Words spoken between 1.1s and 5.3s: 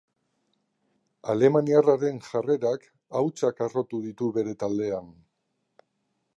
Alemaniarraren jarrerak hautsak arrotu ditu bere taldean.